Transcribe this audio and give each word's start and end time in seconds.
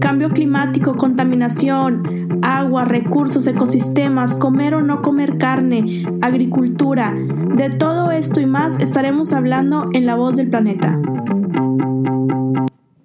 Cambio 0.00 0.30
climático, 0.30 0.96
contaminación, 0.96 2.40
agua, 2.42 2.84
recursos, 2.84 3.46
ecosistemas, 3.46 4.36
comer 4.36 4.74
o 4.74 4.82
no 4.82 5.02
comer 5.02 5.38
carne, 5.38 6.04
agricultura. 6.22 7.14
De 7.54 7.70
todo 7.70 8.10
esto 8.10 8.40
y 8.40 8.46
más 8.46 8.80
estaremos 8.80 9.32
hablando 9.32 9.88
en 9.92 10.06
La 10.06 10.16
Voz 10.16 10.36
del 10.36 10.50
Planeta. 10.50 11.00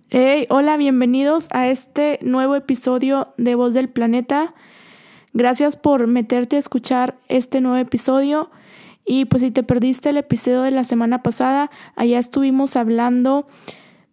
Hey, 0.09 0.47
hola, 0.49 0.75
bienvenidos 0.77 1.47
a 1.51 1.67
este 1.67 2.19
nuevo 2.21 2.55
episodio 2.55 3.27
de 3.37 3.55
Voz 3.55 3.73
del 3.73 3.89
Planeta. 3.89 4.53
Gracias 5.33 5.75
por 5.75 6.07
meterte 6.07 6.55
a 6.55 6.59
escuchar 6.59 7.15
este 7.27 7.61
nuevo 7.61 7.77
episodio. 7.77 8.49
Y 9.05 9.25
pues 9.25 9.41
si 9.41 9.51
te 9.51 9.63
perdiste 9.63 10.09
el 10.09 10.17
episodio 10.17 10.63
de 10.63 10.71
la 10.71 10.83
semana 10.83 11.23
pasada, 11.23 11.71
allá 11.95 12.19
estuvimos 12.19 12.75
hablando 12.75 13.47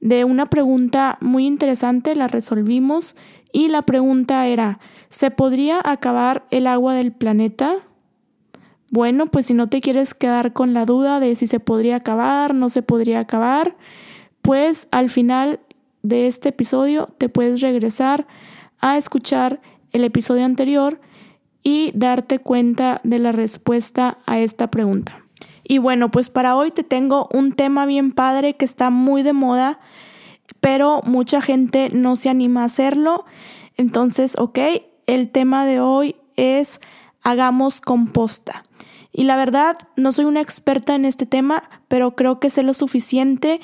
de 0.01 0.25
una 0.25 0.51
pregunta 0.51 1.19
muy 1.21 1.47
interesante, 1.47 2.15
la 2.15 2.29
resolvimos 2.29 3.17
y 3.53 3.69
la 3.69 3.83
pregunta 3.83 4.47
era, 4.47 4.79
¿se 5.09 5.31
podría 5.31 5.81
acabar 5.83 6.47
el 6.51 6.67
agua 6.67 6.95
del 6.95 7.13
planeta? 7.13 7.77
Bueno, 8.91 9.27
pues 9.27 9.47
si 9.47 9.55
no 9.55 9.69
te 9.69 9.81
quieres 9.81 10.15
quedar 10.15 10.53
con 10.53 10.75
la 10.75 10.85
duda 10.85 11.21
de 11.21 11.35
si 11.37 11.47
se 11.47 11.61
podría 11.61 11.97
acabar, 11.97 12.55
no 12.55 12.69
se 12.69 12.83
podría 12.83 13.21
acabar, 13.21 13.77
pues 14.43 14.89
al 14.91 15.11
final 15.11 15.61
de 16.03 16.29
este 16.29 16.51
episodio 16.51 17.09
te 17.19 17.29
puedes 17.29 17.61
regresar 17.61 18.27
a 18.81 18.97
escuchar 18.97 19.61
el 19.93 20.05
episodio 20.05 20.45
anterior 20.45 21.01
y 21.63 21.91
darte 21.95 22.39
cuenta 22.39 23.01
de 23.03 23.19
la 23.19 23.33
respuesta 23.33 24.19
a 24.27 24.39
esta 24.39 24.71
pregunta. 24.71 25.26
Y 25.69 25.79
bueno, 25.79 26.13
pues 26.13 26.31
para 26.31 26.55
hoy 26.55 26.71
te 26.71 26.85
tengo 26.85 27.29
un 27.33 27.53
tema 27.53 27.87
bien 27.87 28.13
padre 28.13 28.55
que 28.55 28.65
está 28.65 28.91
muy 28.91 29.25
de 29.25 29.33
moda, 29.33 29.81
pero 30.61 31.03
mucha 31.05 31.41
gente 31.41 31.91
no 31.91 32.15
se 32.15 32.29
anima 32.29 32.63
a 32.63 32.67
hacerlo. 32.67 33.25
Entonces, 33.77 34.37
ok, 34.39 34.59
el 35.07 35.31
tema 35.31 35.67
de 35.67 35.81
hoy 35.81 36.15
es 36.37 36.81
hagamos 37.23 37.81
composta. 37.81 38.65
Y 39.13 39.25
la 39.25 39.35
verdad, 39.35 39.77
no 39.97 40.13
soy 40.13 40.27
una 40.27 40.41
experta 40.41 40.95
en 40.95 41.05
este 41.05 41.27
tema, 41.27 41.65
pero 41.89 42.15
creo 42.15 42.39
que 42.39 42.51
sé 42.51 42.63
lo 42.63 42.73
suficiente 42.73 43.61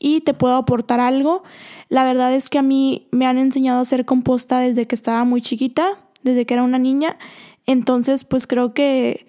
y 0.00 0.22
te 0.22 0.34
puedo 0.34 0.56
aportar 0.56 0.98
algo. 0.98 1.44
La 1.88 2.02
verdad 2.02 2.34
es 2.34 2.50
que 2.50 2.58
a 2.58 2.62
mí 2.62 3.06
me 3.12 3.26
han 3.26 3.38
enseñado 3.38 3.78
a 3.78 3.82
hacer 3.82 4.04
composta 4.04 4.58
desde 4.58 4.88
que 4.88 4.96
estaba 4.96 5.22
muy 5.22 5.40
chiquita, 5.40 6.00
desde 6.24 6.46
que 6.46 6.54
era 6.54 6.64
una 6.64 6.78
niña. 6.78 7.16
Entonces, 7.64 8.24
pues 8.24 8.48
creo 8.48 8.74
que 8.74 9.28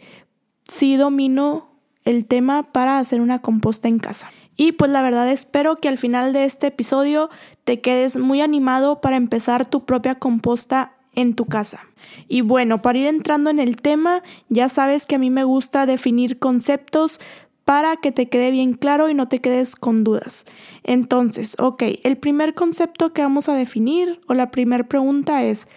sí 0.68 0.96
domino 0.96 1.75
el 2.06 2.26
tema 2.26 2.72
para 2.72 2.98
hacer 2.98 3.20
una 3.20 3.42
composta 3.42 3.88
en 3.88 4.00
casa. 4.00 4.32
Y 4.56 4.72
pues 4.72 4.90
la 4.90 5.02
verdad 5.02 5.30
espero 5.30 5.78
que 5.78 5.90
al 5.90 5.98
final 5.98 6.32
de 6.32 6.46
este 6.46 6.68
episodio 6.68 7.30
te 7.66 7.82
quedes 7.82 8.18
muy 8.18 8.42
animado 8.42 9.02
para 9.02 9.18
empezar 9.18 9.66
tu 9.66 9.86
propia 9.86 10.16
composta 10.16 10.94
en 11.14 11.36
tu 11.36 11.46
casa. 11.46 11.86
Y 12.28 12.42
bueno, 12.42 12.82
para 12.82 13.00
ir 13.00 13.08
entrando 13.08 13.50
en 13.50 13.60
el 13.60 13.78
tema, 13.78 14.24
ya 14.48 14.70
sabes 14.70 15.06
que 15.06 15.16
a 15.16 15.20
mí 15.20 15.30
me 15.30 15.44
gusta 15.44 15.86
definir 15.86 16.40
conceptos 16.40 17.20
para 17.66 17.98
que 17.98 18.12
te 18.12 18.30
quede 18.30 18.52
bien 18.52 18.74
claro 18.74 19.10
y 19.10 19.16
no 19.16 19.28
te 19.28 19.42
quedes 19.42 19.76
con 19.76 20.04
dudas. 20.04 20.46
Entonces, 20.84 21.58
ok, 21.60 21.84
el 22.04 22.18
primer 22.18 22.54
concepto 22.54 23.12
que 23.12 23.24
vamos 23.24 23.50
a 23.50 23.56
definir 23.56 24.20
o 24.28 24.36
la 24.36 24.52
primera 24.52 24.84
pregunta 24.84 25.44
es, 25.44 25.68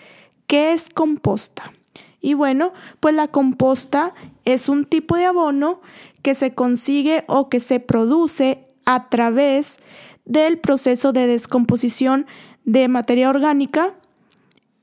¿qué 0.46 0.72
es 0.72 0.90
composta? 0.90 1.72
Y 2.20 2.34
bueno, 2.34 2.72
pues 3.00 3.14
la 3.14 3.28
composta 3.28 4.12
es 4.54 4.68
un 4.68 4.84
tipo 4.84 5.16
de 5.16 5.26
abono 5.26 5.80
que 6.22 6.34
se 6.34 6.54
consigue 6.54 7.24
o 7.26 7.48
que 7.48 7.60
se 7.60 7.80
produce 7.80 8.64
a 8.84 9.08
través 9.08 9.80
del 10.24 10.58
proceso 10.58 11.12
de 11.12 11.26
descomposición 11.26 12.26
de 12.64 12.88
materia 12.88 13.30
orgánica 13.30 13.94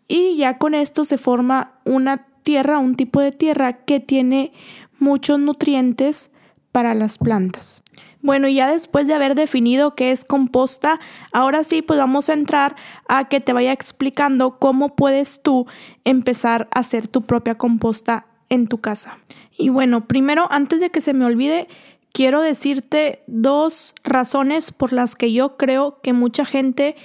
y 0.07 0.37
ya 0.37 0.57
con 0.57 0.73
esto 0.73 1.05
se 1.05 1.17
forma 1.17 1.73
una 1.83 2.27
tierra, 2.43 2.79
un 2.79 2.95
tipo 2.95 3.21
de 3.21 3.31
tierra 3.31 3.73
que 3.73 3.99
tiene 3.99 4.53
muchos 4.99 5.39
nutrientes 5.39 6.31
para 6.71 6.93
las 6.93 7.17
plantas. 7.17 7.83
Bueno, 8.21 8.47
y 8.47 8.55
ya 8.55 8.71
después 8.71 9.05
de 9.07 9.13
haber 9.13 9.35
definido 9.35 9.93
qué 9.95 10.11
es 10.11 10.25
composta, 10.25 10.99
ahora 11.31 11.63
sí, 11.63 11.83
pues 11.83 11.99
vamos 11.99 12.29
a 12.29 12.33
entrar 12.33 12.75
a 13.07 13.29
que 13.29 13.39
te 13.39 13.53
vaya 13.53 13.71
explicando 13.71 14.57
cómo 14.57 14.95
puedes 14.95 15.43
tú 15.43 15.67
empezar 16.05 16.67
a 16.71 16.79
hacer 16.79 17.07
tu 17.07 17.21
propia 17.21 17.55
composta 17.55 18.25
en 18.49 18.67
tu 18.67 18.79
casa. 18.79 19.17
Y 19.57 19.69
bueno, 19.69 20.07
primero, 20.07 20.47
antes 20.51 20.79
de 20.79 20.89
que 20.89 21.01
se 21.01 21.13
me 21.13 21.25
olvide, 21.25 21.67
quiero 22.11 22.41
decirte 22.41 23.23
dos 23.27 23.93
razones 24.03 24.71
por 24.71 24.93
las 24.93 25.15
que 25.15 25.33
yo 25.33 25.57
creo 25.57 25.99
que 26.01 26.13
mucha 26.13 26.45
gente 26.45 26.95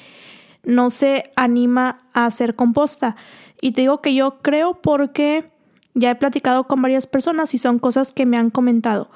no 0.62 0.90
se 0.90 1.30
anima 1.36 2.02
a 2.12 2.26
hacer 2.26 2.54
composta. 2.54 3.16
Y 3.60 3.72
te 3.72 3.82
digo 3.82 4.00
que 4.00 4.14
yo 4.14 4.40
creo 4.40 4.80
porque 4.80 5.50
ya 5.94 6.10
he 6.10 6.14
platicado 6.14 6.64
con 6.64 6.82
varias 6.82 7.06
personas 7.06 7.54
y 7.54 7.58
son 7.58 7.78
cosas 7.78 8.12
que 8.12 8.26
me 8.26 8.36
han 8.36 8.50
comentado. 8.50 9.10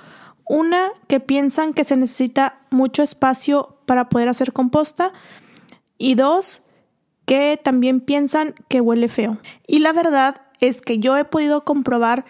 Una, 0.47 0.91
que 1.09 1.21
piensan 1.21 1.73
que 1.73 1.85
se 1.85 1.97
necesita 1.97 2.61
mucho 2.71 3.03
espacio 3.03 3.79
para 3.87 4.09
poder 4.09 4.29
hacer 4.29 4.53
composta. 4.53 5.13
Y 5.97 6.15
dos, 6.17 6.63
que 7.25 7.59
también 7.63 8.01
piensan 8.01 8.55
que 8.69 8.81
huele 8.81 9.09
feo. 9.09 9.39
Y 9.67 9.79
la 9.79 9.93
verdad 9.93 10.43
es 10.61 10.83
que 10.83 10.99
yo 10.99 11.17
he 11.17 11.25
podido 11.25 11.65
comprobar 11.65 12.25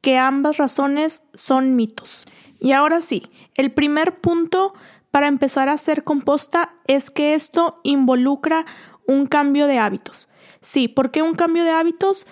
que 0.00 0.18
ambas 0.18 0.56
razones 0.56 1.22
son 1.34 1.76
mitos. 1.76 2.26
Y 2.58 2.72
ahora 2.72 3.00
sí, 3.00 3.30
el 3.54 3.72
primer 3.72 4.20
punto 4.20 4.74
para 5.10 5.28
empezar 5.28 5.68
a 5.68 5.74
hacer 5.74 6.04
composta 6.04 6.74
es 6.86 7.10
que 7.10 7.34
esto 7.34 7.80
involucra 7.82 8.66
un 9.06 9.26
cambio 9.26 9.66
de 9.66 9.78
hábitos. 9.78 10.28
Sí, 10.60 10.88
¿por 10.88 11.10
qué 11.10 11.22
un 11.22 11.34
cambio 11.34 11.64
de 11.64 11.70
hábitos? 11.70 12.26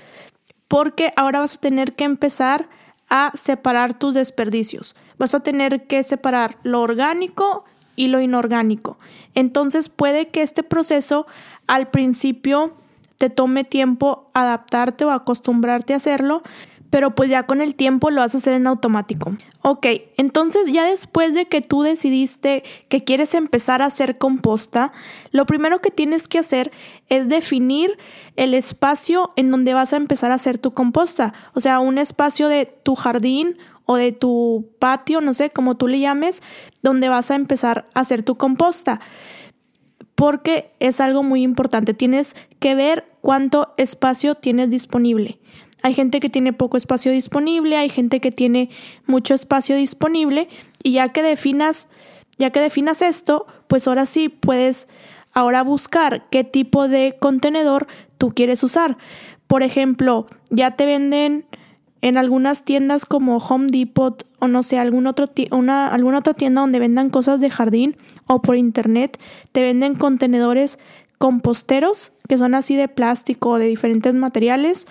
Porque 0.69 1.13
ahora 1.17 1.41
vas 1.41 1.57
a 1.57 1.61
tener 1.61 1.95
que 1.95 2.05
empezar 2.05 2.69
a 3.09 3.33
separar 3.35 3.99
tus 3.99 4.15
desperdicios 4.15 4.95
vas 5.19 5.35
a 5.35 5.41
tener 5.41 5.87
que 5.87 6.03
separar 6.03 6.57
lo 6.63 6.81
orgánico 6.81 7.65
y 7.97 8.09
lo 8.09 8.21
inorgánico. 8.21 8.99
Entonces 9.35 9.89
puede 9.89 10.29
que 10.29 10.43
este 10.43 10.63
proceso 10.63 11.27
al 11.67 11.91
principio 11.91 12.73
te 13.19 13.31
tome 13.31 13.65
tiempo 13.65 14.31
adaptarte 14.33 15.05
o 15.05 15.11
acostumbrarte 15.11 15.93
a 15.93 15.97
hacerlo, 15.97 16.43
pero 16.91 17.15
pues 17.15 17.29
ya 17.29 17.45
con 17.47 17.61
el 17.61 17.75
tiempo 17.75 18.11
lo 18.11 18.23
vas 18.23 18.35
a 18.35 18.39
hacer 18.39 18.55
en 18.55 18.67
automático. 18.67 19.37
Ok, 19.61 19.87
entonces 20.17 20.73
ya 20.73 20.85
después 20.85 21.35
de 21.35 21.47
que 21.47 21.61
tú 21.61 21.83
decidiste 21.83 22.63
que 22.89 23.05
quieres 23.05 23.35
empezar 23.35 23.83
a 23.83 23.87
hacer 23.87 24.17
composta, 24.17 24.93
lo 25.33 25.45
primero 25.45 25.81
que 25.81 25.91
tienes 25.91 26.29
que 26.29 26.39
hacer 26.39 26.71
es 27.09 27.29
definir 27.29 27.99
el 28.37 28.55
espacio 28.55 29.33
en 29.37 29.51
donde 29.51 29.75
vas 29.75 29.93
a 29.93 29.97
empezar 29.97 30.31
a 30.31 30.37
hacer 30.37 30.57
tu 30.57 30.73
composta. 30.73 31.35
O 31.55 31.61
sea, 31.61 31.81
un 31.81 31.99
espacio 31.99 32.49
de 32.49 32.67
tu 32.67 32.95
jardín 32.95 33.59
o 33.85 33.97
de 33.97 34.13
tu 34.13 34.71
patio, 34.79 35.21
no 35.21 35.35
sé, 35.35 35.51
como 35.51 35.77
tú 35.77 35.89
le 35.89 35.99
llames, 35.99 36.43
donde 36.83 37.09
vas 37.09 37.31
a 37.31 37.35
empezar 37.35 37.87
a 37.95 38.01
hacer 38.01 38.23
tu 38.23 38.37
composta. 38.37 39.01
Porque 40.19 40.73
es 40.81 41.01
algo 41.01 41.23
muy 41.23 41.45
importante. 41.45 41.95
Tienes 41.95 42.35
que 42.59 42.75
ver 42.75 43.07
cuánto 43.21 43.73
espacio 43.77 44.35
tienes 44.35 44.69
disponible. 44.69 45.39
Hay 45.85 45.95
gente 45.95 46.19
que 46.19 46.29
tiene 46.29 46.53
poco 46.53 46.77
espacio 46.77 47.13
disponible, 47.13 47.77
hay 47.77 47.89
gente 47.89 48.21
que 48.21 48.33
tiene 48.33 48.69
mucho 49.07 49.35
espacio 49.35 49.77
disponible 49.77 50.49
y 50.83 50.95
ya 50.95 51.11
que 51.11 51.23
definas, 51.23 51.89
ya 52.37 52.51
que 52.51 52.59
definas 52.59 53.01
esto, 53.01 53.47
pues 53.69 53.87
ahora 53.87 54.07
sí 54.07 54.29
puedes 54.29 54.89
ahora 55.35 55.63
buscar 55.63 56.29
qué 56.31 56.43
tipo 56.43 56.89
de 56.89 57.17
contenedor 57.21 57.87
tú 58.19 58.35
quieres 58.35 58.65
usar. 58.65 58.99
Por 59.47 59.63
ejemplo, 59.63 60.27
ya 60.51 60.73
te 60.73 60.85
venden 60.85 61.47
en 62.01 62.19
algunas 62.19 62.65
tiendas 62.65 63.07
como 63.07 63.37
Home 63.37 63.69
Depot 63.71 64.27
o 64.41 64.49
no 64.49 64.65
sé, 64.65 64.81
alguna 64.81 65.11
otra 65.11 65.29
tienda 65.29 66.61
donde 66.61 66.79
vendan 66.81 67.11
cosas 67.11 67.39
de 67.39 67.51
jardín 67.51 67.97
o 68.29 68.41
por 68.41 68.57
internet, 68.57 69.19
te 69.53 69.63
venden 69.63 69.97
contenedores 69.97 70.79
composteros 71.19 72.13
que 72.29 72.39
son 72.39 72.55
así 72.55 72.77
de 72.77 72.89
plástico 72.89 73.51
o 73.51 73.59
de 73.59 73.67
diferentes 73.67 74.15
materiales. 74.15 74.87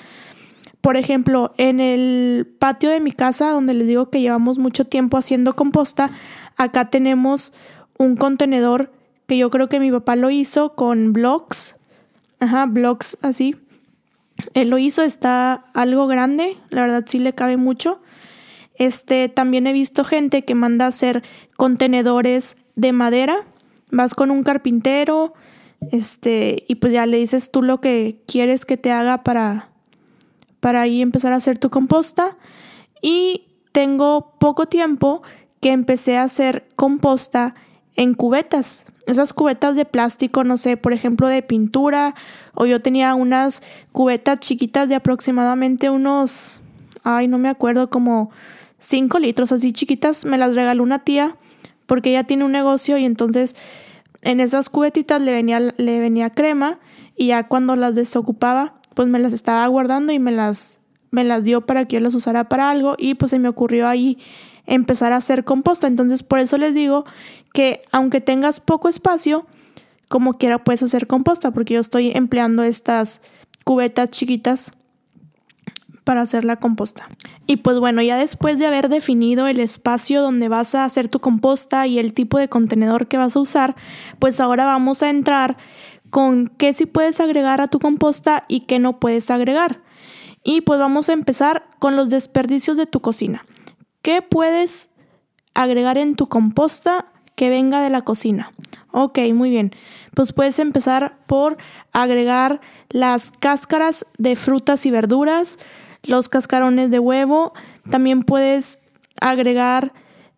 Por 0.82 0.98
ejemplo, 0.98 1.54
en 1.58 1.80
el 1.80 2.48
patio 2.60 2.90
de 2.90 3.00
mi 3.00 3.12
casa, 3.12 3.52
donde 3.52 3.74
les 3.74 3.88
digo 3.88 4.10
que 4.10 4.22
llevamos 4.22 4.58
mucho 4.58 4.86
tiempo 4.86 5.18
haciendo 5.18 5.56
composta, 5.56 6.12
acá 6.58 6.90
tenemos 6.90 7.54
un 7.98 8.16
contenedor 8.16 8.92
que 9.28 9.38
yo 9.38 9.50
creo 9.50 9.70
que 9.70 9.80
mi 9.80 9.92
papá 9.92 10.16
lo 10.16 10.30
hizo 10.30 10.76
con 10.76 11.14
blocks, 11.14 11.76
ajá, 12.40 12.66
blocks 12.66 13.18
así, 13.22 13.56
él 14.54 14.70
lo 14.70 14.78
hizo, 14.78 15.04
está 15.04 15.66
algo 15.74 16.08
grande, 16.08 16.58
la 16.70 16.82
verdad 16.82 17.04
sí 17.08 17.20
le 17.20 17.34
cabe 17.34 17.58
mucho. 17.58 18.02
Este, 18.76 19.28
también 19.30 19.66
he 19.68 19.74
visto 19.74 20.04
gente 20.04 20.46
que 20.46 20.54
manda 20.56 20.86
a 20.86 20.90
hacer 20.90 21.24
contenedores 21.56 22.58
de 22.78 22.94
madera. 22.94 23.44
Vas 23.92 24.16
con 24.16 24.32
un 24.32 24.44
carpintero, 24.44 25.34
este, 25.92 26.64
y 26.70 26.76
pues 26.76 26.94
ya 26.94 27.06
le 27.06 27.18
dices 27.18 27.52
tú 27.52 27.62
lo 27.62 27.82
que 27.82 28.22
quieres 28.28 28.66
que 28.66 28.78
te 28.78 28.92
haga 28.94 29.24
para, 29.24 29.70
para 30.62 30.82
ahí 30.82 31.02
empezar 31.02 31.34
a 31.34 31.38
hacer 31.38 31.58
tu 31.58 31.70
composta. 31.70 32.38
Y 33.02 33.44
tengo 33.74 34.34
poco 34.40 34.68
tiempo 34.68 35.22
que 35.60 35.72
empecé 35.72 36.18
a 36.18 36.24
hacer 36.24 36.68
composta 36.76 37.56
en 37.96 38.14
cubetas. 38.14 38.86
esas 39.08 39.34
cubetas 39.34 39.76
de 39.76 39.86
plástico, 39.86 40.44
no 40.44 40.58
sé, 40.58 40.78
por 40.78 40.94
ejemplo, 40.94 41.28
de 41.28 41.42
pintura, 41.42 42.14
o 42.54 42.66
yo 42.66 42.82
tenía 42.82 43.16
unas 43.16 43.64
cubetas 43.92 44.40
chiquitas 44.40 44.90
de 44.90 44.96
aproximadamente 44.96 45.90
unos, 45.90 46.62
ay, 47.04 47.28
no 47.28 47.38
me 47.38 47.50
acuerdo, 47.50 47.90
como 47.90 48.32
5 48.80 49.18
litros, 49.20 49.52
así 49.52 49.72
chiquitas, 49.72 50.26
me 50.26 50.38
las 50.38 50.54
regaló 50.54 50.84
una 50.84 51.00
tía, 51.00 51.38
porque 51.88 52.12
ella 52.12 52.26
tiene 52.26 52.44
un 52.46 52.52
negocio 52.52 52.98
y 53.00 53.06
entonces 53.06 53.56
en 54.22 54.40
esas 54.40 54.70
cubetitas 54.70 55.22
le 55.22 55.32
venía, 55.32 55.60
le 55.60 56.00
venía 56.00 56.30
crema 56.30 56.80
y 57.16 57.28
ya 57.28 57.48
cuando 57.48 57.76
las 57.76 57.96
desocupaba, 57.96 58.76
pues 58.94 59.08
me 59.08 59.20
las 59.20 59.34
estaba 59.34 59.66
guardando 59.68 60.14
y 60.14 60.20
me 60.20 60.32
las, 60.32 60.80
me 61.10 61.24
las 61.24 61.44
dio 61.44 61.62
para 61.62 61.86
que 61.86 61.96
yo 61.96 62.00
las 62.02 62.14
usara 62.14 62.50
para 62.50 62.70
algo 62.70 62.96
y 62.98 63.16
pues 63.16 63.32
se 63.32 63.40
me 63.40 63.50
ocurrió 63.50 63.88
ahí 63.88 64.20
empezar 64.66 65.14
a 65.14 65.18
hacer 65.18 65.44
composta. 65.44 65.88
Entonces 65.88 66.22
por 66.22 66.40
eso 66.40 66.58
les 66.58 66.74
digo 66.74 67.06
que 67.54 67.82
aunque 67.92 68.22
tengas 68.22 68.60
poco 68.60 68.90
espacio, 68.90 69.48
como 70.08 70.38
quiera 70.38 70.64
puedes 70.64 70.84
hacer 70.84 71.08
composta 71.08 71.52
porque 71.52 71.76
yo 71.76 71.80
estoy 71.80 72.12
empleando 72.14 72.64
estas 72.64 73.22
cubetas 73.64 74.10
chiquitas 74.10 74.74
para 76.08 76.22
hacer 76.22 76.46
la 76.46 76.56
composta. 76.56 77.10
Y 77.48 77.58
pues 77.58 77.80
bueno, 77.80 78.02
ya 78.02 78.16
después 78.16 78.58
de 78.60 78.66
haber 78.66 78.88
definido 78.88 79.46
el 79.48 79.60
espacio 79.60 80.22
donde 80.22 80.48
vas 80.48 80.74
a 80.74 80.86
hacer 80.86 81.10
tu 81.10 81.20
composta 81.20 81.86
y 81.86 82.00
el 82.00 82.14
tipo 82.14 82.40
de 82.40 82.48
contenedor 82.48 83.10
que 83.10 83.18
vas 83.18 83.36
a 83.36 83.42
usar, 83.42 83.76
pues 84.18 84.40
ahora 84.40 84.64
vamos 84.64 85.04
a 85.04 85.10
entrar 85.10 85.58
con 86.10 86.48
qué 86.58 86.74
sí 86.74 86.86
puedes 86.86 87.20
agregar 87.20 87.60
a 87.60 87.68
tu 87.68 87.80
composta 87.80 88.46
y 88.48 88.62
qué 88.62 88.80
no 88.80 89.02
puedes 89.02 89.30
agregar. 89.30 89.82
Y 90.46 90.62
pues 90.62 90.80
vamos 90.80 91.10
a 91.10 91.14
empezar 91.14 91.66
con 91.78 91.98
los 91.98 92.10
desperdicios 92.10 92.78
de 92.78 92.86
tu 92.86 93.02
cocina. 93.02 93.46
¿Qué 94.02 94.22
puedes 94.22 94.92
agregar 95.56 95.98
en 95.98 96.16
tu 96.16 96.30
composta 96.30 97.08
que 97.36 97.50
venga 97.50 97.82
de 97.82 97.90
la 97.90 98.04
cocina? 98.04 98.54
Ok, 98.94 99.20
muy 99.34 99.50
bien. 99.50 99.76
Pues 100.16 100.32
puedes 100.32 100.58
empezar 100.60 101.18
por 101.28 101.58
agregar 101.92 102.62
las 102.88 103.32
cáscaras 103.32 104.06
de 104.18 104.38
frutas 104.38 104.86
y 104.86 104.92
verduras, 104.92 105.60
los 106.08 106.30
cascarones 106.30 106.92
de 106.92 107.00
huevo. 107.00 107.54
También 107.90 108.24
puedes 108.24 108.82
agregar 109.22 109.94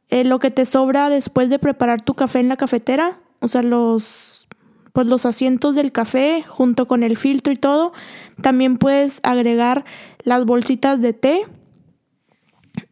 eh, 0.10 0.24
lo 0.24 0.40
que 0.40 0.52
te 0.52 0.66
sobra 0.66 1.10
después 1.10 1.50
de 1.50 1.60
preparar 1.60 2.02
tu 2.02 2.14
café 2.14 2.40
en 2.40 2.50
la 2.50 2.58
cafetera, 2.58 3.20
o 3.40 3.48
sea, 3.48 3.64
los 3.64 4.48
pues 4.92 5.06
los 5.06 5.28
asientos 5.28 5.76
del 5.76 5.92
café 5.92 6.44
junto 6.48 6.88
con 6.88 7.04
el 7.04 7.16
filtro 7.16 7.54
y 7.54 7.56
todo. 7.56 7.94
También 8.42 8.78
puedes 8.78 9.22
agregar 9.24 9.86
las 10.24 10.46
bolsitas 10.46 11.00
de 11.00 11.14
té. 11.14 11.44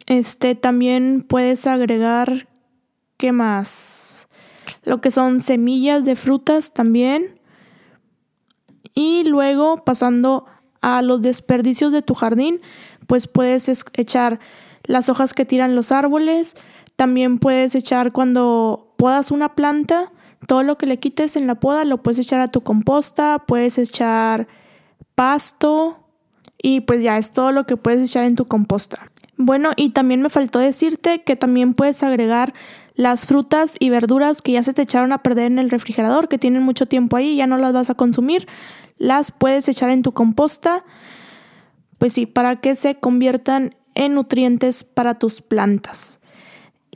Este 0.05 0.53
también 0.53 1.25
puedes 1.27 1.65
agregar 1.65 2.47
¿qué 3.17 3.31
más? 3.31 4.27
Lo 4.83 5.01
que 5.01 5.11
son 5.11 5.41
semillas 5.41 6.05
de 6.05 6.15
frutas 6.15 6.73
también. 6.73 7.39
Y 8.93 9.23
luego 9.25 9.83
pasando 9.83 10.45
a 10.87 11.01
los 11.01 11.21
desperdicios 11.21 11.91
de 11.91 12.01
tu 12.01 12.13
jardín, 12.13 12.61
pues 13.07 13.27
puedes 13.27 13.67
echar 13.67 14.39
las 14.83 15.09
hojas 15.09 15.33
que 15.33 15.43
tiran 15.43 15.75
los 15.75 15.91
árboles, 15.91 16.55
también 16.95 17.39
puedes 17.39 17.75
echar 17.75 18.13
cuando 18.13 18.93
podas 18.95 19.31
una 19.31 19.53
planta, 19.53 20.13
todo 20.47 20.63
lo 20.63 20.77
que 20.77 20.85
le 20.85 20.97
quites 20.97 21.35
en 21.35 21.45
la 21.45 21.55
poda 21.55 21.83
lo 21.83 22.01
puedes 22.01 22.19
echar 22.19 22.39
a 22.39 22.47
tu 22.47 22.61
composta, 22.61 23.43
puedes 23.45 23.77
echar 23.77 24.47
pasto 25.13 25.99
y 26.57 26.79
pues 26.79 27.03
ya 27.03 27.17
es 27.17 27.33
todo 27.33 27.51
lo 27.51 27.65
que 27.65 27.75
puedes 27.75 28.01
echar 28.01 28.23
en 28.23 28.37
tu 28.37 28.45
composta. 28.45 29.11
Bueno, 29.35 29.71
y 29.75 29.89
también 29.89 30.21
me 30.21 30.29
faltó 30.29 30.57
decirte 30.57 31.21
que 31.21 31.35
también 31.35 31.73
puedes 31.73 32.01
agregar 32.01 32.53
las 32.95 33.25
frutas 33.25 33.75
y 33.77 33.89
verduras 33.89 34.41
que 34.41 34.53
ya 34.53 34.63
se 34.63 34.73
te 34.73 34.83
echaron 34.83 35.11
a 35.11 35.21
perder 35.21 35.47
en 35.47 35.59
el 35.59 35.69
refrigerador, 35.69 36.29
que 36.29 36.37
tienen 36.37 36.63
mucho 36.63 36.85
tiempo 36.85 37.17
ahí 37.17 37.35
ya 37.35 37.45
no 37.45 37.57
las 37.57 37.73
vas 37.73 37.89
a 37.89 37.95
consumir, 37.95 38.47
las 38.97 39.31
puedes 39.31 39.67
echar 39.67 39.89
en 39.89 40.03
tu 40.03 40.13
composta, 40.13 40.83
pues 41.97 42.13
sí, 42.13 42.25
para 42.25 42.57
que 42.57 42.75
se 42.75 42.95
conviertan 42.95 43.75
en 43.95 44.13
nutrientes 44.13 44.83
para 44.83 45.17
tus 45.17 45.41
plantas. 45.41 46.19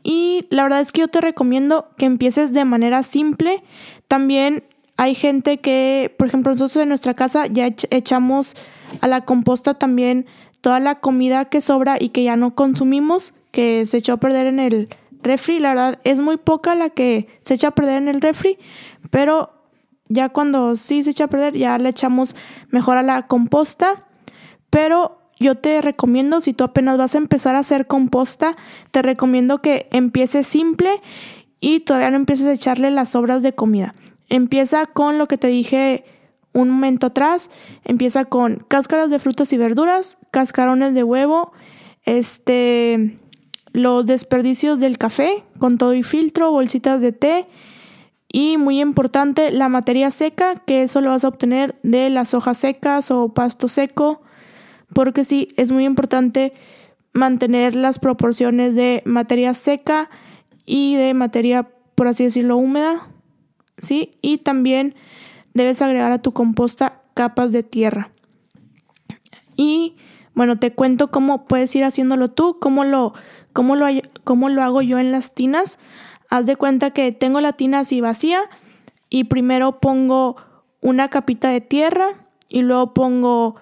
Y 0.03 0.47
la 0.49 0.63
verdad 0.63 0.81
es 0.81 0.91
que 0.91 1.01
yo 1.01 1.07
te 1.07 1.21
recomiendo 1.21 1.89
que 1.97 2.05
empieces 2.05 2.53
de 2.53 2.65
manera 2.65 3.03
simple. 3.03 3.63
También 4.07 4.63
hay 4.97 5.15
gente 5.15 5.59
que, 5.59 6.13
por 6.17 6.27
ejemplo, 6.27 6.51
nosotros 6.51 6.77
en 6.77 6.89
nuestra 6.89 7.13
casa 7.13 7.47
ya 7.47 7.67
echamos 7.89 8.55
a 9.01 9.07
la 9.07 9.21
composta 9.21 9.75
también 9.75 10.25
toda 10.61 10.79
la 10.79 10.99
comida 10.99 11.45
que 11.45 11.61
sobra 11.61 11.97
y 11.99 12.09
que 12.09 12.23
ya 12.23 12.35
no 12.35 12.55
consumimos, 12.55 13.33
que 13.51 13.85
se 13.85 13.97
echó 13.97 14.13
a 14.13 14.17
perder 14.17 14.47
en 14.47 14.59
el 14.59 14.89
refri. 15.23 15.59
La 15.59 15.69
verdad 15.69 15.99
es 16.03 16.19
muy 16.19 16.37
poca 16.37 16.75
la 16.75 16.89
que 16.89 17.27
se 17.41 17.55
echa 17.55 17.69
a 17.69 17.75
perder 17.75 17.97
en 17.97 18.07
el 18.07 18.21
refri, 18.21 18.57
pero 19.09 19.51
ya 20.11 20.29
cuando 20.29 20.75
sí 20.75 21.03
se 21.03 21.11
echa 21.11 21.25
a 21.25 21.29
perder 21.29 21.57
ya 21.57 21.77
le 21.77 21.89
echamos 21.89 22.35
mejor 22.69 22.97
a 22.97 23.03
la 23.03 23.27
composta. 23.27 24.05
Pero 24.69 25.19
yo 25.39 25.55
te 25.55 25.81
recomiendo, 25.81 26.41
si 26.41 26.53
tú 26.53 26.63
apenas 26.63 26.97
vas 26.97 27.15
a 27.15 27.17
empezar 27.17 27.55
a 27.55 27.59
hacer 27.59 27.87
composta, 27.87 28.55
te 28.91 29.01
recomiendo 29.01 29.61
que 29.61 29.87
empieces 29.91 30.47
simple 30.47 31.01
y 31.59 31.81
todavía 31.81 32.11
no 32.11 32.17
empieces 32.17 32.47
a 32.47 32.53
echarle 32.53 32.91
las 32.91 33.09
sobras 33.09 33.41
de 33.41 33.53
comida. 33.53 33.95
Empieza 34.29 34.85
con 34.85 35.17
lo 35.17 35.27
que 35.27 35.37
te 35.37 35.47
dije 35.47 36.05
un 36.53 36.69
momento 36.69 37.07
atrás. 37.07 37.49
Empieza 37.83 38.25
con 38.25 38.65
cáscaras 38.67 39.09
de 39.09 39.19
frutas 39.19 39.51
y 39.53 39.57
verduras, 39.57 40.17
cascarones 40.31 40.93
de 40.93 41.03
huevo, 41.03 41.53
este, 42.03 43.19
los 43.71 44.05
desperdicios 44.05 44.79
del 44.79 44.97
café 44.97 45.43
con 45.59 45.77
todo 45.77 45.93
y 45.93 46.03
filtro, 46.03 46.51
bolsitas 46.51 47.01
de 47.01 47.11
té 47.11 47.47
y 48.31 48.57
muy 48.57 48.79
importante 48.79 49.51
la 49.51 49.69
materia 49.69 50.11
seca, 50.11 50.55
que 50.55 50.83
eso 50.83 51.01
lo 51.01 51.09
vas 51.09 51.23
a 51.23 51.27
obtener 51.27 51.75
de 51.83 52.09
las 52.09 52.33
hojas 52.33 52.57
secas 52.57 53.11
o 53.11 53.33
pasto 53.33 53.67
seco 53.67 54.21
porque 54.93 55.23
sí, 55.23 55.49
es 55.57 55.71
muy 55.71 55.85
importante 55.85 56.53
mantener 57.13 57.75
las 57.75 57.99
proporciones 57.99 58.75
de 58.75 59.01
materia 59.05 59.53
seca 59.53 60.09
y 60.65 60.95
de 60.95 61.13
materia, 61.13 61.69
por 61.95 62.07
así 62.07 62.25
decirlo, 62.25 62.57
húmeda, 62.57 63.07
¿sí? 63.77 64.17
Y 64.21 64.39
también 64.39 64.95
debes 65.53 65.81
agregar 65.81 66.11
a 66.11 66.21
tu 66.21 66.33
composta 66.33 67.01
capas 67.13 67.51
de 67.51 67.63
tierra. 67.63 68.11
Y 69.55 69.95
bueno, 70.33 70.59
te 70.59 70.73
cuento 70.73 71.11
cómo 71.11 71.45
puedes 71.45 71.75
ir 71.75 71.83
haciéndolo 71.83 72.31
tú, 72.31 72.57
cómo 72.59 72.83
lo, 72.83 73.13
cómo 73.53 73.75
lo, 73.75 73.87
cómo 74.23 74.49
lo 74.49 74.63
hago 74.63 74.81
yo 74.81 74.99
en 74.99 75.11
las 75.11 75.35
tinas. 75.35 75.79
Haz 76.31 76.45
de 76.45 76.55
cuenta 76.55 76.91
que 76.91 77.11
tengo 77.11 77.41
la 77.41 77.51
tina 77.51 77.79
así 77.79 77.99
vacía 77.99 78.39
y 79.09 79.25
primero 79.25 79.81
pongo 79.81 80.37
una 80.79 81.09
capita 81.09 81.49
de 81.49 81.59
tierra 81.59 82.25
y 82.47 82.61
luego 82.61 82.93
pongo 82.93 83.57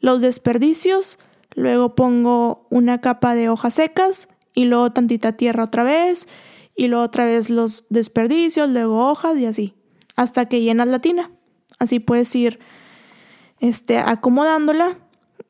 los 0.00 0.20
desperdicios, 0.20 1.20
luego 1.54 1.94
pongo 1.94 2.66
una 2.70 3.00
capa 3.00 3.36
de 3.36 3.48
hojas 3.48 3.74
secas 3.74 4.30
y 4.52 4.64
luego 4.64 4.90
tantita 4.90 5.36
tierra 5.36 5.62
otra 5.62 5.84
vez 5.84 6.26
y 6.74 6.88
luego 6.88 7.04
otra 7.04 7.24
vez 7.24 7.50
los 7.50 7.86
desperdicios, 7.88 8.68
luego 8.68 9.08
hojas 9.08 9.38
y 9.38 9.46
así, 9.46 9.74
hasta 10.16 10.46
que 10.46 10.60
llenas 10.60 10.88
la 10.88 10.98
tina. 10.98 11.30
Así 11.78 12.00
puedes 12.00 12.34
ir 12.34 12.58
este, 13.60 13.98
acomodándola 13.98 14.98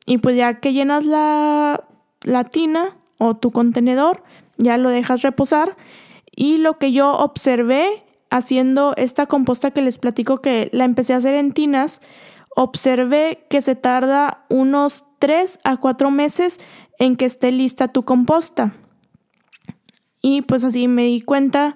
y 0.05 0.19
pues 0.19 0.35
ya 0.35 0.59
que 0.59 0.73
llenas 0.73 1.03
la, 1.05 1.83
la 2.21 2.43
tina 2.43 2.95
o 3.17 3.35
tu 3.35 3.49
contenedor, 3.49 4.23
ya 4.57 4.77
lo 4.77 4.91
dejas 4.91 5.23
reposar 5.23 5.75
y 6.39 6.55
lo 6.55 6.77
que 6.77 6.93
yo 6.93 7.11
observé 7.11 7.85
haciendo 8.29 8.93
esta 8.95 9.25
composta 9.25 9.71
que 9.71 9.81
les 9.81 9.97
platico 9.97 10.37
que 10.37 10.69
la 10.71 10.85
empecé 10.85 11.13
a 11.13 11.17
hacer 11.17 11.35
en 11.35 11.51
tinas, 11.51 11.99
observé 12.55 13.45
que 13.49 13.61
se 13.61 13.75
tarda 13.75 14.45
unos 14.47 15.03
3 15.19 15.59
a 15.65 15.75
4 15.75 16.11
meses 16.11 16.61
en 16.97 17.17
que 17.17 17.25
esté 17.25 17.51
lista 17.51 17.89
tu 17.89 18.05
composta. 18.05 18.73
Y 20.21 20.43
pues 20.43 20.63
así 20.63 20.87
me 20.87 21.03
di 21.03 21.19
cuenta, 21.19 21.75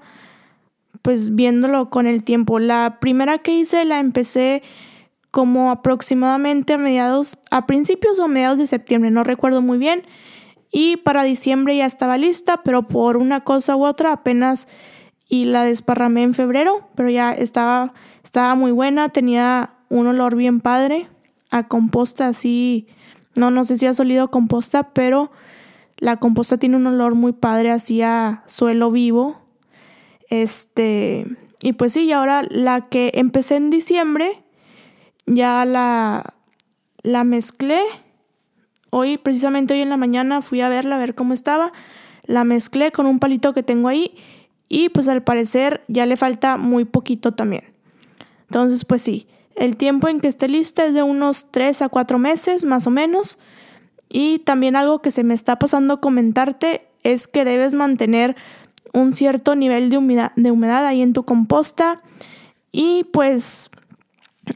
pues 1.01 1.35
viéndolo 1.35 1.89
con 1.89 2.07
el 2.07 2.23
tiempo. 2.23 2.59
La 2.59 2.99
primera 3.01 3.39
que 3.39 3.53
hice 3.53 3.83
la 3.83 3.99
empecé 3.99 4.63
como 5.29 5.71
aproximadamente 5.71 6.71
a 6.71 6.77
mediados, 6.77 7.39
a 7.51 7.65
principios 7.65 8.17
o 8.17 8.29
mediados 8.29 8.59
de 8.59 8.67
septiembre, 8.67 9.11
no 9.11 9.25
recuerdo 9.25 9.61
muy 9.61 9.77
bien. 9.77 10.05
Y 10.75 10.97
para 10.97 11.23
diciembre 11.23 11.77
ya 11.77 11.85
estaba 11.85 12.17
lista, 12.17 12.63
pero 12.63 12.87
por 12.87 13.15
una 13.15 13.41
cosa 13.41 13.75
u 13.75 13.85
otra 13.85 14.11
apenas 14.11 14.67
y 15.29 15.45
la 15.45 15.63
desparramé 15.63 16.23
en 16.23 16.33
febrero, 16.33 16.89
pero 16.95 17.09
ya 17.09 17.31
estaba, 17.31 17.93
estaba 18.23 18.55
muy 18.55 18.71
buena, 18.71 19.09
tenía 19.09 19.75
un 19.89 20.07
olor 20.07 20.35
bien 20.35 20.59
padre 20.59 21.07
a 21.51 21.67
composta 21.67 22.27
así, 22.27 22.87
no, 23.35 23.51
no 23.51 23.63
sé 23.63 23.77
si 23.77 23.85
ha 23.85 23.93
solido 23.93 24.31
composta, 24.31 24.91
pero 24.93 25.31
la 25.97 26.17
composta 26.17 26.57
tiene 26.57 26.77
un 26.77 26.87
olor 26.87 27.13
muy 27.13 27.31
padre 27.31 27.71
así 27.71 28.01
a 28.01 28.43
suelo 28.47 28.89
vivo. 28.89 29.39
Este, 30.29 31.27
y 31.61 31.73
pues 31.73 31.93
sí, 31.93 32.05
y 32.05 32.11
ahora 32.11 32.43
la 32.49 32.89
que 32.89 33.11
empecé 33.13 33.55
en 33.55 33.69
diciembre, 33.69 34.43
ya 35.27 35.63
la, 35.65 36.33
la 37.03 37.23
mezclé. 37.23 37.79
Hoy, 38.95 39.17
precisamente 39.17 39.73
hoy 39.73 39.81
en 39.81 39.89
la 39.89 39.97
mañana, 39.97 40.43
fui 40.43 40.61
a 40.61 40.69
verla, 40.69 40.97
a 40.97 40.99
ver 40.99 41.15
cómo 41.15 41.33
estaba. 41.33 41.73
La 42.25 42.43
mezclé 42.43 42.91
con 42.91 43.07
un 43.07 43.17
palito 43.17 43.51
que 43.51 43.63
tengo 43.63 43.87
ahí 43.87 44.15
y 44.69 44.89
pues 44.89 45.07
al 45.07 45.23
parecer 45.23 45.83
ya 45.87 46.05
le 46.05 46.15
falta 46.15 46.57
muy 46.57 46.85
poquito 46.85 47.33
también. 47.33 47.63
Entonces 48.43 48.85
pues 48.85 49.01
sí, 49.01 49.25
el 49.55 49.77
tiempo 49.77 50.09
en 50.09 50.19
que 50.19 50.27
esté 50.27 50.47
lista 50.47 50.85
es 50.85 50.93
de 50.93 51.01
unos 51.01 51.49
3 51.49 51.81
a 51.81 51.89
4 51.89 52.19
meses 52.19 52.65
más 52.65 52.85
o 52.85 52.91
menos. 52.91 53.39
Y 54.09 54.37
también 54.37 54.75
algo 54.75 55.01
que 55.01 55.09
se 55.09 55.23
me 55.23 55.33
está 55.33 55.57
pasando 55.57 55.99
comentarte 55.99 56.85
es 57.01 57.27
que 57.27 57.45
debes 57.45 57.73
mantener 57.73 58.35
un 58.93 59.13
cierto 59.13 59.55
nivel 59.55 59.89
de 59.89 59.97
humedad, 59.97 60.33
de 60.35 60.51
humedad 60.51 60.85
ahí 60.85 61.01
en 61.01 61.13
tu 61.13 61.23
composta. 61.23 62.03
Y 62.71 63.05
pues 63.05 63.71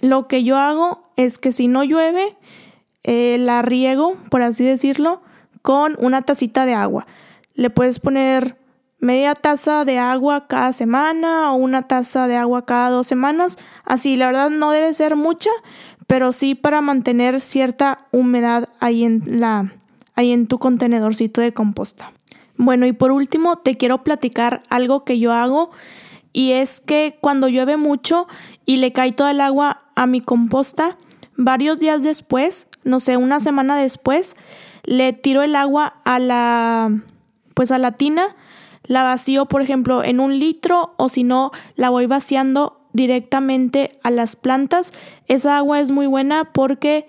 lo 0.01 0.27
que 0.27 0.43
yo 0.43 0.57
hago 0.57 1.09
es 1.15 1.39
que 1.39 1.51
si 1.51 1.67
no 1.67 1.83
llueve, 1.83 2.37
eh, 3.03 3.37
la 3.39 3.61
riego, 3.61 4.17
por 4.29 4.41
así 4.41 4.63
decirlo, 4.63 5.21
con 5.61 5.95
una 5.99 6.21
tacita 6.21 6.65
de 6.65 6.73
agua. 6.73 7.07
Le 7.53 7.69
puedes 7.69 7.99
poner 7.99 8.57
media 8.99 9.35
taza 9.35 9.85
de 9.85 9.99
agua 9.99 10.47
cada 10.47 10.73
semana 10.73 11.51
o 11.53 11.55
una 11.55 11.87
taza 11.87 12.27
de 12.27 12.35
agua 12.35 12.65
cada 12.65 12.89
dos 12.89 13.07
semanas. 13.07 13.57
Así, 13.83 14.15
la 14.15 14.27
verdad 14.27 14.49
no 14.49 14.71
debe 14.71 14.93
ser 14.93 15.15
mucha, 15.15 15.51
pero 16.07 16.31
sí 16.31 16.55
para 16.55 16.81
mantener 16.81 17.41
cierta 17.41 18.07
humedad 18.11 18.69
ahí 18.79 19.03
en 19.03 19.39
la 19.39 19.73
ahí 20.15 20.31
en 20.31 20.47
tu 20.47 20.57
contenedorcito 20.57 21.41
de 21.41 21.53
composta. 21.53 22.11
Bueno, 22.57 22.87
y 22.87 22.91
por 22.91 23.11
último 23.11 23.57
te 23.57 23.77
quiero 23.77 24.03
platicar 24.03 24.63
algo 24.69 25.05
que 25.05 25.19
yo 25.19 25.31
hago 25.31 25.69
y 26.33 26.53
es 26.53 26.81
que 26.81 27.17
cuando 27.21 27.47
llueve 27.47 27.77
mucho 27.77 28.27
y 28.65 28.77
le 28.77 28.93
cae 28.93 29.11
todo 29.11 29.29
el 29.29 29.41
agua 29.41 29.83
a 29.95 30.07
mi 30.07 30.21
composta, 30.21 30.97
varios 31.35 31.79
días 31.79 32.01
después, 32.01 32.67
no 32.87 32.99
sé, 32.99 33.17
una 33.17 33.39
semana 33.39 33.77
después, 33.77 34.35
le 34.83 35.13
tiro 35.13 35.43
el 35.43 35.55
agua 35.55 35.97
a 36.05 36.19
la 36.19 36.91
pues 37.53 37.71
a 37.71 37.77
la 37.77 37.93
tina 37.93 38.35
la 38.87 39.03
vacío, 39.03 39.45
por 39.45 39.61
ejemplo, 39.61 40.03
en 40.03 40.19
un 40.19 40.39
litro 40.39 40.93
o 40.97 41.09
si 41.09 41.23
no, 41.23 41.51
la 41.75 41.89
voy 41.89 42.05
vaciando 42.05 42.87
directamente 42.93 43.99
a 44.01 44.09
las 44.09 44.35
plantas. 44.35 44.93
Esa 45.27 45.57
agua 45.57 45.81
es 45.81 45.91
muy 45.91 46.07
buena 46.07 46.45
porque 46.45 47.05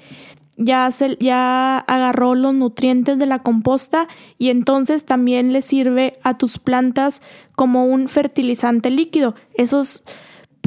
ya, 0.57 0.91
se, 0.91 1.17
ya 1.21 1.79
agarró 1.79 2.35
los 2.35 2.53
nutrientes 2.53 3.19
de 3.19 3.27
la 3.27 3.43
composta 3.43 4.09
y 4.39 4.51
entonces 4.51 5.05
también 5.05 5.53
le 5.53 5.63
sirve 5.63 6.19
a 6.25 6.37
tus 6.37 6.59
plantas 6.59 7.23
como 7.55 7.87
un 7.87 8.09
fertilizante 8.09 8.91
líquido. 8.91 9.37
Eso 9.55 9.81
es, 9.81 10.03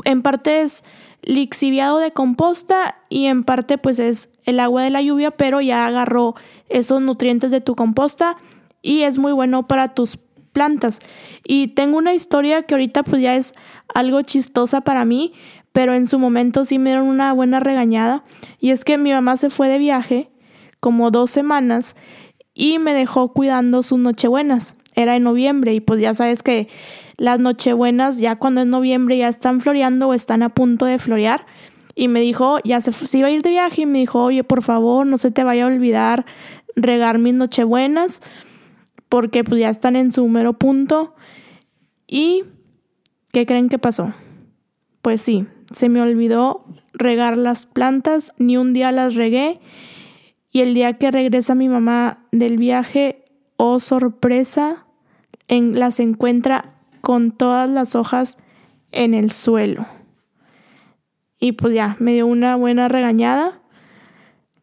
en 0.05 0.21
parte 0.21 0.61
es 0.61 0.85
lixiviado 1.21 1.99
de 1.99 2.11
composta 2.11 2.97
y 3.09 3.25
en 3.25 3.43
parte 3.43 3.77
pues 3.77 3.99
es 3.99 4.29
el 4.45 4.59
agua 4.59 4.83
de 4.83 4.89
la 4.89 5.01
lluvia, 5.01 5.31
pero 5.31 5.61
ya 5.61 5.85
agarró 5.85 6.35
esos 6.69 7.01
nutrientes 7.01 7.51
de 7.51 7.61
tu 7.61 7.75
composta 7.75 8.37
y 8.81 9.01
es 9.03 9.17
muy 9.17 9.31
bueno 9.31 9.67
para 9.67 9.93
tus 9.93 10.17
plantas. 10.51 10.99
Y 11.45 11.69
tengo 11.69 11.97
una 11.97 12.13
historia 12.13 12.63
que 12.63 12.73
ahorita 12.73 13.03
pues 13.03 13.21
ya 13.21 13.35
es 13.35 13.53
algo 13.93 14.21
chistosa 14.21 14.81
para 14.81 15.05
mí, 15.05 15.33
pero 15.71 15.93
en 15.93 16.07
su 16.07 16.19
momento 16.19 16.65
sí 16.65 16.79
me 16.79 16.89
dieron 16.91 17.07
una 17.07 17.33
buena 17.33 17.59
regañada. 17.59 18.23
Y 18.59 18.71
es 18.71 18.83
que 18.83 18.97
mi 18.97 19.11
mamá 19.11 19.37
se 19.37 19.49
fue 19.49 19.69
de 19.69 19.77
viaje 19.77 20.29
como 20.79 21.11
dos 21.11 21.31
semanas 21.31 21.95
y 22.53 22.79
me 22.79 22.93
dejó 22.93 23.31
cuidando 23.33 23.83
sus 23.83 23.99
nochebuenas. 23.99 24.80
Era 24.95 25.15
en 25.15 25.23
noviembre 25.23 25.73
y 25.73 25.79
pues 25.79 26.01
ya 26.01 26.13
sabes 26.13 26.43
que 26.43 26.67
las 27.17 27.39
nochebuenas 27.39 28.17
ya 28.17 28.35
cuando 28.37 28.61
es 28.61 28.67
noviembre 28.67 29.17
ya 29.17 29.27
están 29.27 29.61
floreando 29.61 30.09
o 30.09 30.13
están 30.13 30.43
a 30.43 30.49
punto 30.49 30.85
de 30.85 30.99
florear. 30.99 31.45
Y 31.93 32.07
me 32.07 32.21
dijo, 32.21 32.59
ya 32.63 32.81
se, 32.81 32.91
se 32.91 33.17
iba 33.17 33.27
a 33.27 33.31
ir 33.31 33.41
de 33.41 33.49
viaje 33.49 33.81
y 33.81 33.85
me 33.85 33.99
dijo, 33.99 34.23
oye, 34.23 34.43
por 34.43 34.63
favor, 34.63 35.05
no 35.05 35.17
se 35.17 35.31
te 35.31 35.43
vaya 35.43 35.63
a 35.63 35.67
olvidar 35.67 36.25
regar 36.75 37.19
mis 37.19 37.33
nochebuenas 37.33 38.21
porque 39.09 39.43
pues 39.43 39.59
ya 39.59 39.69
están 39.69 39.97
en 39.97 40.11
su 40.11 40.27
mero 40.29 40.53
punto. 40.53 41.15
¿Y 42.07 42.45
qué 43.33 43.45
creen 43.45 43.67
que 43.67 43.77
pasó? 43.77 44.13
Pues 45.01 45.21
sí, 45.21 45.47
se 45.71 45.89
me 45.89 46.01
olvidó 46.01 46.65
regar 46.93 47.37
las 47.37 47.65
plantas, 47.65 48.31
ni 48.37 48.55
un 48.55 48.71
día 48.71 48.91
las 48.91 49.15
regué. 49.15 49.59
Y 50.49 50.61
el 50.61 50.73
día 50.73 50.93
que 50.93 51.11
regresa 51.11 51.55
mi 51.55 51.67
mamá 51.67 52.25
del 52.31 52.57
viaje, 52.57 53.25
oh 53.57 53.79
sorpresa, 53.79 54.80
las 55.51 55.99
encuentra 55.99 56.75
con 57.01 57.31
todas 57.31 57.69
las 57.69 57.95
hojas 57.95 58.37
en 58.91 59.13
el 59.13 59.31
suelo. 59.31 59.85
Y 61.39 61.53
pues 61.53 61.73
ya, 61.73 61.95
me 61.99 62.13
dio 62.13 62.27
una 62.27 62.55
buena 62.55 62.87
regañada. 62.87 63.61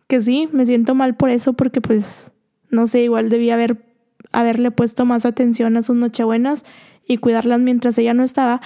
Que 0.06 0.20
sí, 0.20 0.48
me 0.52 0.64
siento 0.64 0.94
mal 0.94 1.16
por 1.16 1.28
eso 1.28 1.52
porque 1.52 1.80
pues, 1.80 2.32
no 2.70 2.86
sé, 2.86 3.02
igual 3.02 3.28
debía 3.28 3.54
haber 3.54 3.88
haberle 4.32 4.70
puesto 4.70 5.04
más 5.04 5.24
atención 5.24 5.76
a 5.76 5.82
sus 5.82 5.96
nochebuenas 5.96 6.64
y 7.06 7.18
cuidarlas 7.18 7.60
mientras 7.60 7.96
ella 7.98 8.14
no 8.14 8.24
estaba. 8.24 8.60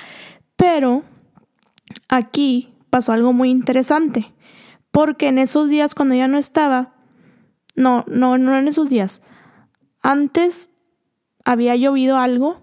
Pero 0.57 1.02
aquí 2.09 2.75
pasó 2.91 3.12
algo 3.12 3.33
muy 3.33 3.50
interesante, 3.50 4.33
porque 4.91 5.29
en 5.29 5.38
esos 5.38 5.69
días 5.69 5.95
cuando 5.95 6.14
ella 6.14 6.29
no 6.29 6.38
estaba, 6.38 6.95
no, 7.75 8.05
no, 8.07 8.38
no 8.38 8.57
en 8.57 8.69
esos 8.69 8.88
días, 8.88 9.23
antes 10.02 10.71
había 11.45 11.77
llovido 11.77 12.19
algo 12.19 12.61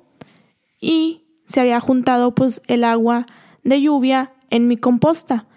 y 0.80 1.26
se 1.46 1.62
había 1.62 1.80
juntado 1.80 2.36
pues 2.36 2.62
el 2.68 2.84
agua 2.84 3.26
de 3.64 3.82
lluvia 3.82 4.34
en 4.50 4.68
mi 4.68 4.78
composta. 4.78 5.48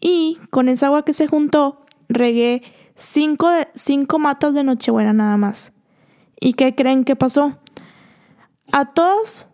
Y 0.00 0.40
con 0.50 0.68
esa 0.68 0.86
agua 0.86 1.04
que 1.04 1.12
se 1.12 1.28
juntó, 1.28 1.86
regué 2.08 2.62
cinco, 2.96 3.48
cinco 3.74 4.18
matas 4.18 4.54
de 4.54 4.64
Nochebuena 4.64 5.12
nada 5.12 5.36
más. 5.36 5.72
¿Y 6.40 6.54
qué 6.54 6.74
creen 6.74 7.04
que 7.04 7.16
pasó? 7.16 7.58
A 8.72 8.86
todas 8.86 9.46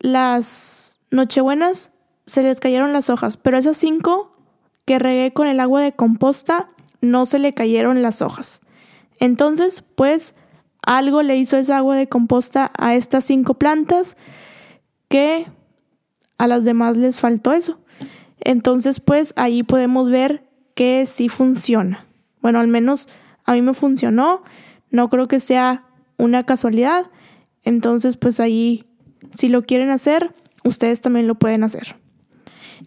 las 0.00 0.98
Nochebuenas 1.10 1.92
se 2.26 2.42
les 2.42 2.58
cayeron 2.58 2.92
las 2.92 3.10
hojas, 3.10 3.36
pero 3.36 3.56
esas 3.56 3.76
cinco 3.76 4.32
que 4.84 4.98
regué 4.98 5.32
con 5.32 5.46
el 5.46 5.60
agua 5.60 5.80
de 5.80 5.92
composta 5.92 6.70
no 7.00 7.26
se 7.26 7.38
le 7.38 7.54
cayeron 7.54 8.02
las 8.02 8.22
hojas. 8.22 8.60
Entonces, 9.20 9.82
pues 9.82 10.34
algo 10.86 11.22
le 11.22 11.36
hizo 11.36 11.56
esa 11.56 11.78
agua 11.78 11.96
de 11.96 12.08
composta 12.08 12.70
a 12.78 12.94
estas 12.94 13.24
cinco 13.24 13.54
plantas 13.54 14.16
que 15.08 15.46
a 16.38 16.46
las 16.46 16.64
demás 16.64 16.96
les 16.96 17.18
faltó 17.20 17.52
eso. 17.52 17.78
Entonces, 18.40 19.00
pues 19.00 19.32
ahí 19.36 19.62
podemos 19.62 20.10
ver 20.10 20.44
que 20.74 21.06
sí 21.06 21.28
funciona. 21.28 22.06
Bueno, 22.42 22.58
al 22.58 22.68
menos 22.68 23.08
a 23.44 23.54
mí 23.54 23.62
me 23.62 23.74
funcionó. 23.74 24.42
No 24.90 25.08
creo 25.08 25.28
que 25.28 25.40
sea 25.40 25.84
una 26.16 26.44
casualidad. 26.44 27.06
Entonces, 27.62 28.16
pues 28.16 28.40
ahí, 28.40 28.84
si 29.30 29.48
lo 29.48 29.62
quieren 29.62 29.90
hacer, 29.90 30.34
ustedes 30.64 31.00
también 31.00 31.26
lo 31.26 31.36
pueden 31.36 31.64
hacer. 31.64 31.96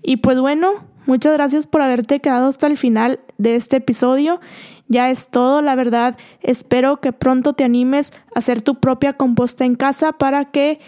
Y 0.04 0.18
pues 0.18 0.40
bueno, 0.40 0.72
muchas 1.06 1.34
gracias 1.34 1.66
por 1.66 1.82
haberte 1.82 2.20
quedado 2.20 2.48
hasta 2.48 2.68
el 2.68 2.78
final 2.78 3.20
de 3.38 3.56
este 3.56 3.78
episodio. 3.78 4.40
Ya 4.88 5.10
es 5.10 5.30
todo, 5.30 5.62
la 5.62 5.76
verdad. 5.76 6.18
Espero 6.42 7.02
que 7.02 7.12
pronto 7.12 7.54
te 7.54 7.64
animes 7.64 8.14
a 8.34 8.40
hacer 8.40 8.62
tu 8.62 8.76
propia 8.80 9.14
composta 9.14 9.66
en 9.66 9.76
casa 9.76 10.14
para 10.14 10.46
que 10.46 10.80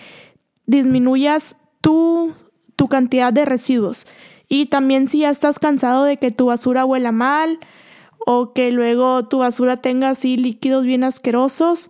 disminuyas 0.65 1.57
tu, 1.81 2.33
tu 2.75 2.87
cantidad 2.87 3.33
de 3.33 3.45
residuos. 3.45 4.07
Y 4.47 4.65
también 4.67 5.07
si 5.07 5.19
ya 5.19 5.29
estás 5.29 5.59
cansado 5.59 6.05
de 6.05 6.17
que 6.17 6.31
tu 6.31 6.47
basura 6.47 6.85
huela 6.85 7.11
mal 7.11 7.59
o 8.25 8.53
que 8.53 8.71
luego 8.71 9.27
tu 9.27 9.39
basura 9.39 9.77
tenga 9.77 10.09
así 10.09 10.37
líquidos 10.37 10.85
bien 10.85 11.03
asquerosos, 11.03 11.89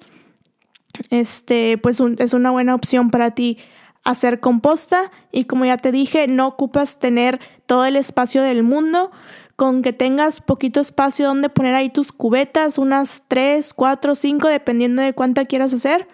este, 1.09 1.77
pues 1.77 2.01
es 2.17 2.33
una 2.33 2.51
buena 2.51 2.75
opción 2.75 3.11
para 3.11 3.31
ti 3.31 3.57
hacer 4.03 4.39
composta 4.39 5.11
y 5.31 5.45
como 5.45 5.65
ya 5.65 5.77
te 5.77 5.91
dije, 5.91 6.27
no 6.27 6.47
ocupas 6.47 6.99
tener 6.99 7.39
todo 7.65 7.85
el 7.85 7.95
espacio 7.95 8.41
del 8.41 8.63
mundo, 8.63 9.11
con 9.59 9.83
que 9.83 9.93
tengas 9.93 10.39
poquito 10.39 10.79
espacio 10.79 11.27
donde 11.27 11.49
poner 11.49 11.75
ahí 11.75 11.89
tus 11.89 12.11
cubetas, 12.11 12.79
unas 12.79 13.25
3, 13.27 13.73
4, 13.75 14.15
5, 14.15 14.47
dependiendo 14.47 15.01
de 15.01 15.13
cuánta 15.13 15.43
quieras 15.43 15.73
hacer. 15.73 16.07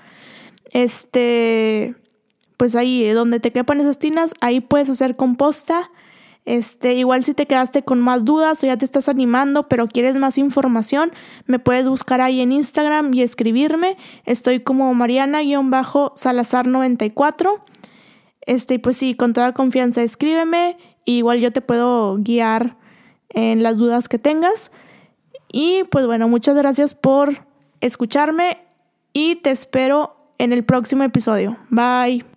Este, 0.71 1.95
pues 2.57 2.75
ahí 2.75 3.07
donde 3.11 3.39
te 3.39 3.51
quepan 3.51 3.79
esas 3.79 3.99
tinas, 3.99 4.33
ahí 4.41 4.59
puedes 4.59 4.89
hacer 4.89 5.15
composta 5.15 5.91
este, 6.45 6.93
igual 6.93 7.23
si 7.23 7.33
te 7.33 7.47
quedaste 7.47 7.83
con 7.83 7.99
más 7.99 8.23
dudas 8.23 8.63
o 8.63 8.67
ya 8.67 8.77
te 8.77 8.85
estás 8.85 9.09
animando, 9.09 9.67
pero 9.67 9.87
quieres 9.87 10.15
más 10.15 10.37
información, 10.37 11.11
me 11.47 11.57
puedes 11.57 11.89
buscar 11.89 12.21
ahí 12.21 12.39
en 12.39 12.51
Instagram 12.51 13.15
y 13.15 13.23
escribirme. 13.23 13.97
Estoy 14.25 14.59
como 14.59 14.93
Mariana-Salazar94. 14.93 17.63
Este, 18.41 18.77
pues 18.77 18.97
sí, 18.97 19.15
con 19.15 19.33
toda 19.33 19.53
confianza 19.53 20.03
escríbeme. 20.03 20.77
igual 21.05 21.39
yo 21.39 21.51
te 21.51 21.61
puedo 21.61 22.17
guiar 22.17 22.77
en 23.29 23.63
las 23.63 23.77
dudas 23.77 24.09
que 24.09 24.19
tengas. 24.19 24.71
Y 25.51 25.83
pues 25.85 26.05
bueno, 26.05 26.27
muchas 26.27 26.55
gracias 26.55 26.93
por 26.93 27.45
escucharme 27.81 28.57
y 29.13 29.35
te 29.37 29.51
espero 29.51 30.15
en 30.37 30.53
el 30.53 30.63
próximo 30.65 31.03
episodio. 31.03 31.57
Bye. 31.69 32.34